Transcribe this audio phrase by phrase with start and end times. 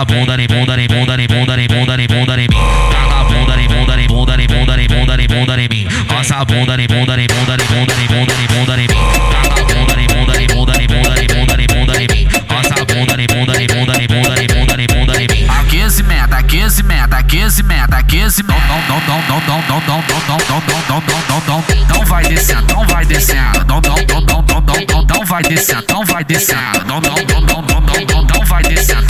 [0.00, 2.56] a bunda em bunda em bunda em bunda em bunda em bunda em mim.
[2.90, 5.88] Taca a bunda em bunda em bunda em bunda em bunda em bunda em mim.
[6.08, 8.96] Passa a bunda em bunda em bunda em bunda em bunda em bunda em mim.
[9.30, 12.28] Taca a bunda em bunda em bunda em bunda em bunda em bunda em mim.
[12.48, 15.46] Passa a bunda em bunda em bunda em bunda em bunda em bunda em mim.
[15.50, 18.60] Aquecimento, aquecimento, aquecimento, aquecimento.
[18.88, 21.64] Dom, dom, dom, dom, dom, dom, dom, dom, dom, dom, dom, dom, dom, dom.
[21.76, 23.64] Então vai descendo, então vai descendo.
[23.66, 26.84] Dom, dom, dom, dom, dom, dom, dom, dom, vai descendo, então vai descendo.
[26.86, 29.09] Dom, dom, dom, dom, dom, dom, dom, dom, vai então descendo,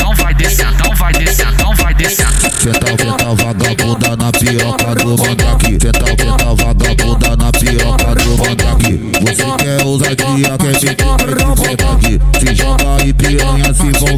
[2.60, 5.78] Senta, senta, vagabunda na piroca do mandrake.
[5.80, 9.00] Senta, senta, vagabunda na piroca do mandrake.
[9.22, 12.20] Você quer ousadia, quer me quer de verdade.
[12.38, 14.14] Se joga e piranha se envolve.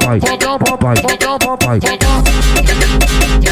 [0.00, 0.38] Vai, vai,
[1.38, 3.51] vai, vai.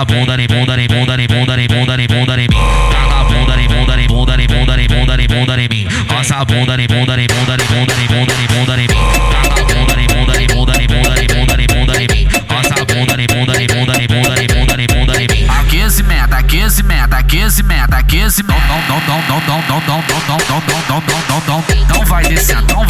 [0.00, 2.56] Passa a bunda em bunda em bunda em bunda em bunda em bunda em mim.
[2.90, 5.88] Taca a bunda em bunda em bunda em bunda em bunda em bunda em mim.
[6.08, 8.96] Passa a bunda em bunda em bunda em bunda em bunda em bunda em mim.
[9.30, 12.28] Taca a bunda em bunda em bunda em bunda em bunda em bunda em mim.
[12.48, 15.46] Passa a bunda em bunda em bunda em bunda em bunda em bunda em mim.
[15.50, 18.60] Aquecimento, aquecimento, aquecimento, aquecimento.
[18.88, 21.64] Dom, dom, dom, dom, dom, dom, dom, dom, dom, dom, dom, dom, dom, dom.
[21.76, 22.89] Então vai descendo, então vai descendo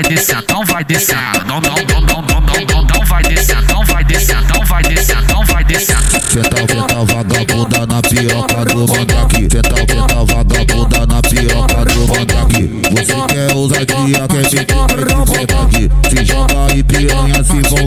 [0.00, 3.62] vai descer, não vai descer, não, não, não, não, não, não, não, não vai descer,
[3.68, 5.96] não vai descer, não vai descer, não vai descer.
[6.38, 9.48] Então fetal, fetal, vagabunda na piroca do mandrake.
[9.50, 12.80] Fetal, fetal, vagabunda na piroca do mandrake.
[12.90, 15.90] Você quer usar ousadia, quer se aqui.
[16.08, 17.86] Se joga e piranha se envolve.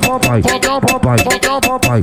[0.00, 2.02] papai, papai, papai,